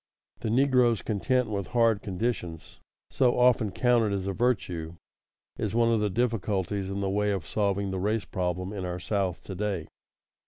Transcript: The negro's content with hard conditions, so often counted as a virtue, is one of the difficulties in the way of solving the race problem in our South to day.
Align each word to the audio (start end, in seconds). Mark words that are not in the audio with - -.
The 0.39 0.49
negro's 0.49 1.03
content 1.03 1.47
with 1.47 1.67
hard 1.77 2.01
conditions, 2.01 2.79
so 3.11 3.37
often 3.37 3.69
counted 3.71 4.13
as 4.13 4.25
a 4.25 4.33
virtue, 4.33 4.95
is 5.59 5.75
one 5.75 5.93
of 5.93 5.99
the 5.99 6.09
difficulties 6.09 6.89
in 6.89 7.01
the 7.01 7.07
way 7.11 7.29
of 7.29 7.45
solving 7.45 7.91
the 7.91 7.99
race 7.99 8.25
problem 8.25 8.73
in 8.73 8.83
our 8.83 8.99
South 8.99 9.43
to 9.43 9.53
day. 9.53 9.85